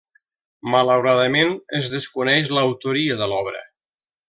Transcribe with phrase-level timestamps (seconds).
[0.75, 3.63] Malauradament, es desconeix l'autoria de l'obra.